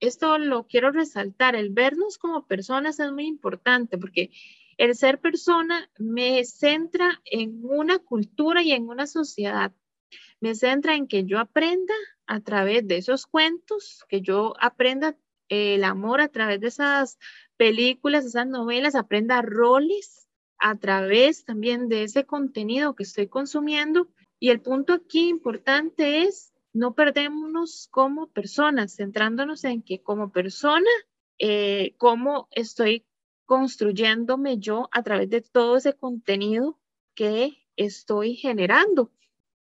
[0.00, 4.30] esto lo quiero resaltar, el vernos como personas es muy importante porque
[4.78, 9.72] el ser persona me centra en una cultura y en una sociedad.
[10.40, 11.94] Me centra en que yo aprenda
[12.26, 15.16] a través de esos cuentos, que yo aprenda
[15.48, 17.18] el amor a través de esas
[17.56, 20.21] películas, esas novelas, aprenda roles
[20.62, 24.06] a través también de ese contenido que estoy consumiendo.
[24.38, 30.88] Y el punto aquí importante es no perdémonos como personas, centrándonos en que como persona,
[31.38, 33.04] eh, cómo estoy
[33.44, 36.78] construyéndome yo a través de todo ese contenido
[37.14, 39.10] que estoy generando.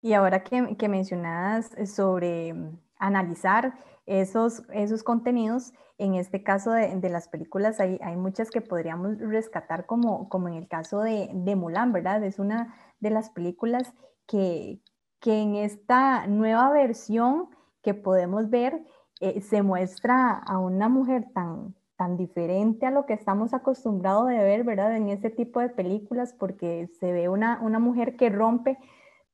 [0.03, 2.53] Y ahora que, que mencionas sobre
[2.97, 3.73] analizar
[4.11, 9.17] esos, esos contenidos, en este caso de, de las películas hay, hay, muchas que podríamos
[9.19, 12.21] rescatar como, como en el caso de, Mulan, ¿verdad?
[12.23, 13.93] Es una de las películas
[14.27, 14.81] que,
[15.21, 17.49] que en esta nueva versión
[17.81, 18.85] que podemos ver
[19.21, 24.39] eh, se muestra a una mujer tan, tan diferente a lo que estamos acostumbrados de
[24.39, 24.93] ver, ¿verdad?
[24.97, 28.77] En este tipo de películas, porque se ve una, una mujer que rompe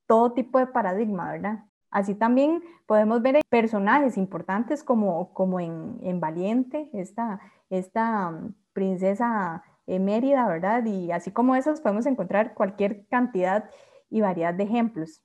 [0.05, 1.63] todo tipo de paradigma, ¿verdad?
[1.89, 9.63] Así también podemos ver personajes importantes como, como en, en Valiente, esta, esta mm, princesa
[9.87, 10.85] Mérida, ¿verdad?
[10.85, 13.69] Y así como esos podemos encontrar cualquier cantidad
[14.09, 15.21] y variedad de ejemplos.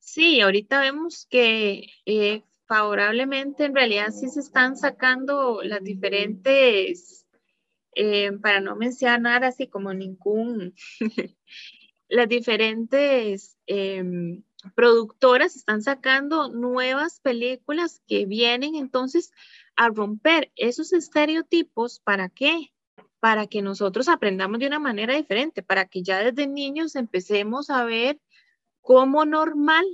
[0.00, 7.26] Sí, ahorita vemos que eh, favorablemente en realidad sí se están sacando las diferentes,
[7.94, 10.74] eh, para no mencionar así como ningún,
[12.08, 14.42] las diferentes em,
[14.74, 19.32] productoras están sacando nuevas películas que vienen entonces
[19.76, 22.00] a romper esos estereotipos.
[22.00, 22.72] ¿Para qué?
[23.20, 27.84] Para que nosotros aprendamos de una manera diferente, para que ya desde niños empecemos a
[27.84, 28.20] ver
[28.80, 29.84] como normal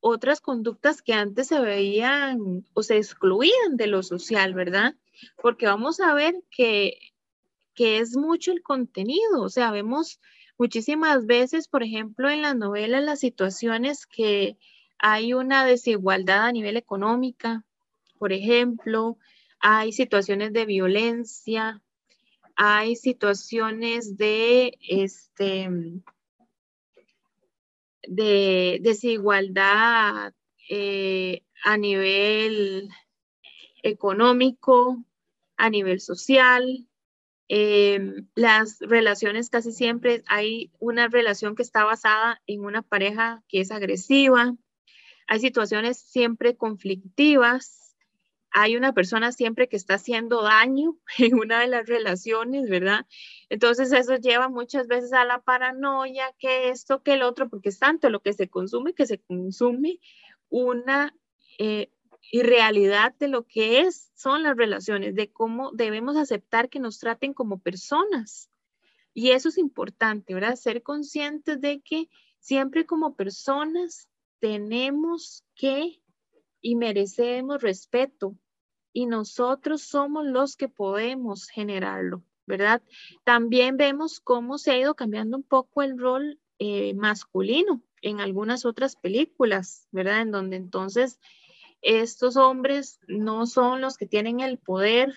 [0.00, 4.96] otras conductas que antes se veían o se excluían de lo social, ¿verdad?
[5.40, 6.98] Porque vamos a ver que,
[7.74, 10.20] que es mucho el contenido, o sea, vemos
[10.62, 14.56] muchísimas veces, por ejemplo, en las novelas, las situaciones que
[14.96, 17.64] hay una desigualdad a nivel económica,
[18.16, 19.18] por ejemplo,
[19.58, 21.82] hay situaciones de violencia,
[22.54, 25.68] hay situaciones de, este,
[28.06, 30.32] de desigualdad
[30.70, 32.88] eh, a nivel
[33.82, 35.04] económico,
[35.56, 36.86] a nivel social,
[37.48, 43.60] Em, las relaciones casi siempre hay una relación que está basada en una pareja que
[43.60, 44.54] es agresiva.
[45.26, 47.96] Hay situaciones siempre conflictivas.
[48.50, 53.06] Hay una persona siempre que está haciendo daño en una de las relaciones, ¿verdad?
[53.48, 57.78] Entonces eso lleva muchas veces a la paranoia, que esto, que el otro, porque es
[57.78, 60.00] tanto lo que se consume que se consume
[60.48, 61.14] una
[61.58, 61.90] eh,
[62.30, 66.98] y realidad de lo que es, son las relaciones, de cómo debemos aceptar que nos
[66.98, 68.50] traten como personas.
[69.14, 70.56] Y eso es importante, ¿verdad?
[70.56, 72.08] Ser conscientes de que
[72.38, 74.08] siempre como personas
[74.40, 76.00] tenemos que
[76.60, 78.36] y merecemos respeto
[78.92, 82.82] y nosotros somos los que podemos generarlo, ¿verdad?
[83.24, 88.64] También vemos cómo se ha ido cambiando un poco el rol eh, masculino en algunas
[88.64, 90.22] otras películas, ¿verdad?
[90.22, 91.20] En donde entonces
[91.82, 95.12] estos hombres no son los que tienen el poder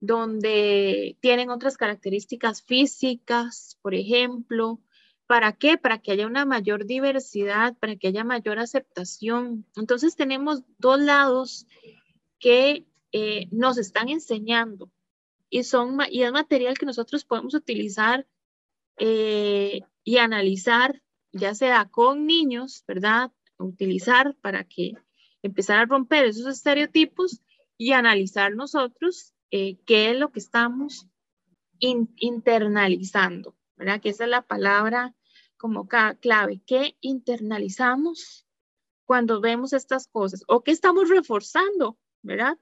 [0.00, 4.80] donde tienen otras características físicas, por ejemplo.
[5.26, 5.76] ¿Para qué?
[5.76, 9.66] Para que haya una mayor diversidad, para que haya mayor aceptación.
[9.76, 11.66] Entonces tenemos dos lados
[12.38, 14.90] que eh, nos están enseñando
[15.50, 18.26] y, son, y es material que nosotros podemos utilizar
[18.96, 21.02] eh, y analizar,
[21.32, 23.32] ya sea con niños, ¿verdad?
[23.58, 24.94] Utilizar para que
[25.42, 27.40] empezar a romper esos estereotipos
[27.76, 31.06] y analizar nosotros eh, qué es lo que estamos
[31.78, 34.00] internalizando, ¿verdad?
[34.00, 35.14] Que esa es la palabra
[35.56, 38.46] como clave, ¿qué internalizamos
[39.04, 40.44] cuando vemos estas cosas?
[40.46, 42.58] ¿O qué estamos reforzando, ¿verdad?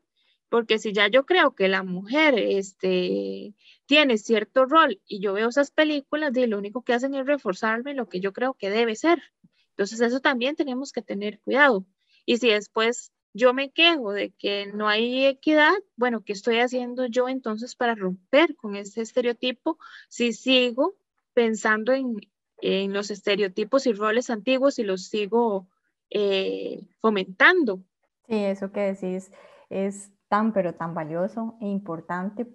[0.48, 3.54] Porque si ya yo creo que la mujer este,
[3.84, 7.94] tiene cierto rol y yo veo esas películas, y lo único que hacen es reforzarme
[7.94, 9.22] lo que yo creo que debe ser.
[9.70, 11.84] Entonces eso también tenemos que tener cuidado.
[12.26, 17.06] Y si después yo me quejo de que no hay equidad, bueno, ¿qué estoy haciendo
[17.06, 20.94] yo entonces para romper con ese estereotipo si sigo
[21.32, 22.16] pensando en,
[22.92, 25.68] los estereotipos y roles antiguos y los sigo
[26.10, 27.80] eh, fomentando?
[28.26, 29.30] Sí, eso que decís
[29.68, 32.46] es tan, pero tan valioso e importante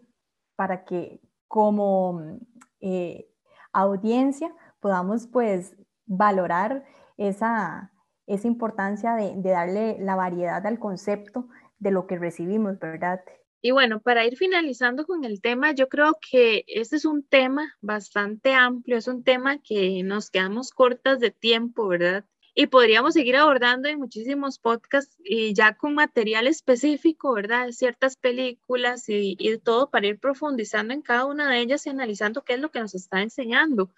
[0.56, 2.40] para que como
[2.80, 3.30] eh,
[3.72, 5.76] audiencia podamos pues
[6.08, 6.84] valorar
[7.18, 7.91] esa,
[8.34, 11.48] esa importancia de, darle la variedad al concepto
[11.80, 13.22] de lo que recibimos, ¿verdad?
[13.62, 17.76] Y bueno, para ir finalizando con el tema, yo creo que este es un tema
[17.82, 22.26] bastante amplio, es un tema que nos quedamos cortas de tiempo, ¿verdad?
[22.56, 27.70] Y podríamos seguir abordando en muchísimos podcasts y ya con material específico, ¿verdad?
[27.72, 32.44] Ciertas películas y, y todo para ir profundizando en cada una de ellas y analizando
[32.44, 33.92] qué es lo que nos está enseñando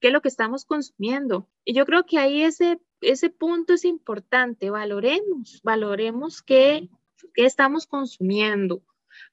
[0.00, 1.48] qué es lo que estamos consumiendo.
[1.64, 6.88] Y yo creo que ahí ese, ese punto es importante, valoremos, valoremos qué,
[7.34, 8.82] qué estamos consumiendo,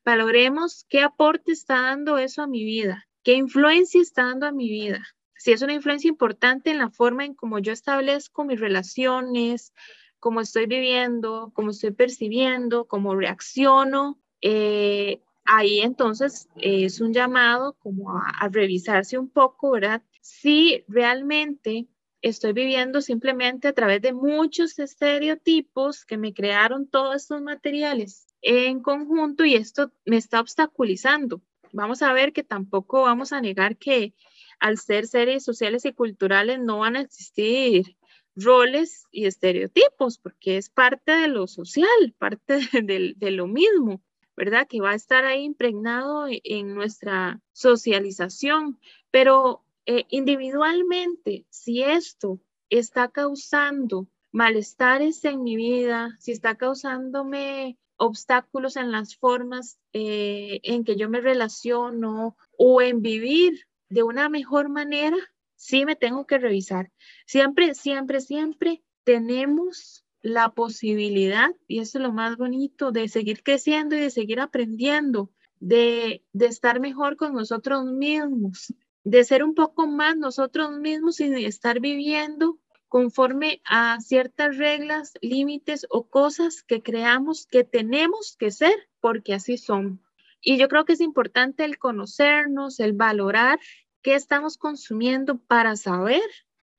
[0.03, 4.69] valoremos qué aporte está dando eso a mi vida, qué influencia está dando a mi
[4.69, 5.05] vida.
[5.37, 9.73] Si es una influencia importante en la forma en cómo yo establezco mis relaciones,
[10.19, 18.17] cómo estoy viviendo, cómo estoy percibiendo, cómo reacciono, eh, ahí entonces es un llamado como
[18.17, 20.01] a, a, revisarse un poco, ¿verdad?
[20.25, 21.87] Si realmente
[22.23, 28.81] estoy viviendo simplemente a través de muchos estereotipos que me crearon todos estos materiales en
[28.81, 31.43] conjunto y esto me está obstaculizando.
[31.73, 34.15] Vamos a ver que tampoco vamos a negar que
[34.59, 37.95] al ser seres sociales y culturales no van a existir
[38.35, 44.01] roles y estereotipos, porque es parte de lo social, parte de, de, lo mismo,
[44.35, 44.67] ¿verdad?
[44.67, 48.79] Que va a estar ahí impregnado en nuestra socialización,
[49.11, 58.75] pero eh, individualmente, si esto está causando malestares en mi vida, si está causándome obstáculos
[58.75, 64.69] en las formas eh, en que yo me relaciono o en vivir de una mejor
[64.69, 65.17] manera,
[65.55, 66.91] sí me tengo que revisar.
[67.25, 73.95] Siempre, siempre, siempre tenemos la posibilidad, y eso es lo más bonito, de seguir creciendo
[73.95, 78.73] y de seguir aprendiendo, de, de estar mejor con nosotros mismos,
[79.05, 85.13] de ser un poco más nosotros mismos y de estar viviendo conforme a ciertas reglas,
[85.21, 90.01] límites o cosas que creamos que tenemos que ser porque así son.
[90.41, 93.59] Y yo creo que es importante el conocernos, el valorar
[94.01, 96.23] qué estamos consumiendo para saber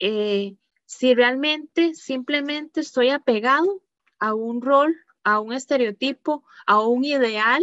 [0.00, 3.82] eh, si realmente simplemente estoy apegado
[4.18, 7.62] a un rol, a un estereotipo, a un ideal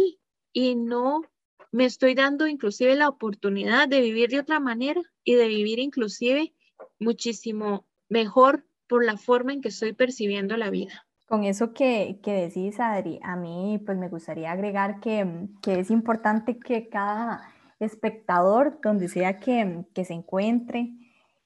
[0.52, 1.22] y no
[1.74, 6.54] me estoy dando inclusive la oportunidad de vivir de otra manera y de vivir inclusive
[7.00, 11.04] muchísimo mejor por la forma en que estoy percibiendo la vida.
[11.26, 15.90] Con eso que, que decís, Adri, a mí pues me gustaría agregar que, que es
[15.90, 17.40] importante que cada
[17.80, 20.92] espectador, donde sea que, que se encuentre,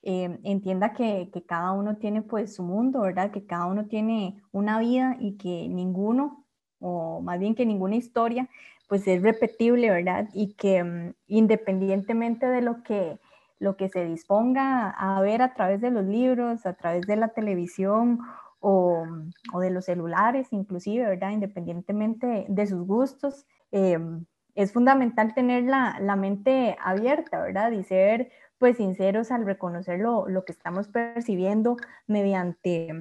[0.03, 3.31] eh, entienda que, que, cada uno tiene pues su mundo, ¿verdad?
[3.31, 6.45] Que cada uno tiene una vida y que ninguno,
[6.81, 8.47] o más bien que ninguna historia
[8.89, 10.29] pues es repetible, ¿verdad?
[10.33, 13.21] Y que mm, independientemente de lo que,
[13.59, 17.29] lo que se disponga a ver a través de los libros, a través de la
[17.29, 18.21] televisión
[18.61, 19.07] o,
[19.53, 21.31] o de los celulares, inclusive, ¿verdad?
[21.31, 24.25] Independientemente de sus gustos, em,
[24.55, 27.71] es fundamental tener la, la, mente abierta, ¿verdad?
[27.73, 31.77] Y ser pues sinceros al reconocer lo, lo que estamos percibiendo
[32.09, 32.93] mediante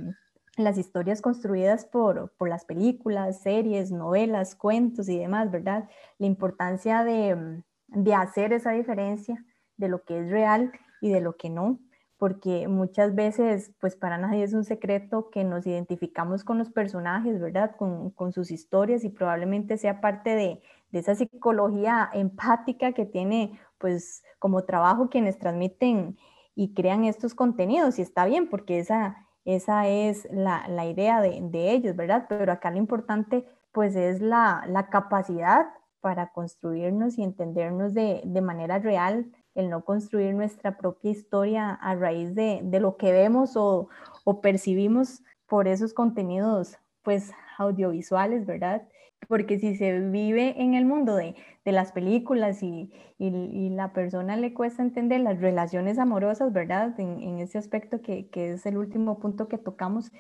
[0.58, 5.88] las historias construidas por, por, las películas, series, novelas, cuentos y demás, ¿verdad?
[6.18, 9.46] La importancia de, de, hacer esa diferencia
[9.78, 11.80] de lo que es real y de lo que no,
[12.18, 17.40] porque muchas veces, pues para nadie es un secreto que nos identificamos con los personajes,
[17.40, 17.76] ¿verdad?
[17.78, 23.60] Con, con sus historias y probablemente sea parte de, de, esa psicología empática que tiene,
[23.78, 26.18] pues como trabajo quienes transmiten
[26.56, 31.40] y crean estos contenidos y está bien porque esa, esa es la, la idea de,
[31.42, 32.26] de, ellos, ¿verdad?
[32.28, 35.68] Pero acá lo importante pues es la, la capacidad
[36.02, 41.96] para construirnos y entendernos de, de manera real el no construir nuestra propia historia a
[41.96, 43.88] raíz de, de lo que vemos o,
[44.26, 48.84] o, percibimos por esos contenidos pues audiovisuales, ¿verdad?
[49.28, 54.38] Porque si se vive en el mundo de, de las películas y, y, la persona
[54.38, 56.98] le cuesta entender las relaciones amorosas, ¿verdad?
[57.00, 60.12] En, en ese aspecto que, que es el último punto que tocamos,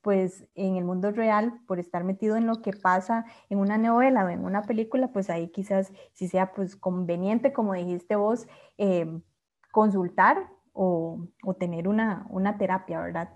[0.00, 4.24] pues en el mundo real, por estar metido en lo que pasa en una novela
[4.24, 8.46] o en una película, pues ahí quizás si sea pues conveniente, como dijiste vos,
[8.78, 9.06] eh,
[9.72, 13.30] consultar o, o tener una, una terapia, ¿verdad?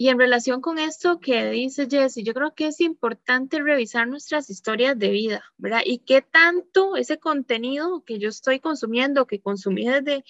[0.00, 4.48] Y en relación con esto que dice Jessie, yo creo que es importante revisar nuestras
[4.48, 5.82] historias de vida, ¿verdad?
[5.84, 10.24] Y qué tanto ese contenido que yo estoy consumiendo, que consumí desde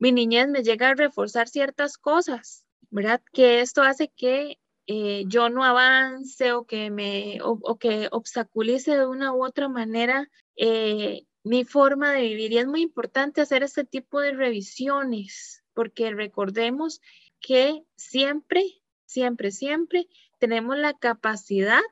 [0.00, 3.22] mi niñez, me llega a reforzar ciertas cosas, ¿verdad?
[3.32, 4.58] Que esto hace que
[4.88, 9.68] eh, yo no avance o que me o, o, que obstaculice de una u otra
[9.68, 12.50] manera eh, mi forma de vivir.
[12.50, 17.00] Y es muy importante hacer este tipo de revisiones, porque recordemos
[17.40, 18.81] que siempre,
[19.12, 20.06] siempre, siempre
[20.38, 21.82] tenemos la capacidad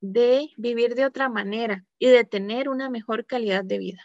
[0.00, 4.02] de vivir de otra manera y de tener una mejor calidad de vida.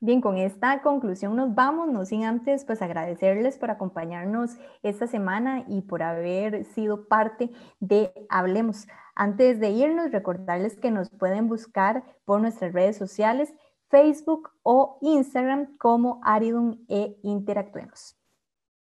[0.00, 5.64] Bien, con esta conclusión nos vamos, no sin antes pues agradecerles por acompañarnos esta semana
[5.68, 8.86] y por haber sido parte de Hablemos.
[9.14, 13.54] Antes de irnos, recordarles que nos pueden buscar por nuestras redes sociales,
[13.88, 18.15] Facebook o Instagram como Aridum e Interactuemos.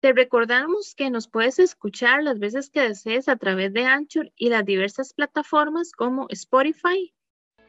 [0.01, 4.49] Te recordamos que nos puedes escuchar las veces que desees a través de Anchor y
[4.49, 7.13] las diversas plataformas como Spotify,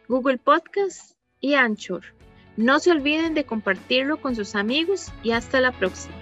[0.08, 2.04] Google Podcast y Anchor.
[2.56, 6.18] No se olviden de compartirlo con sus amigos y hasta la próxima.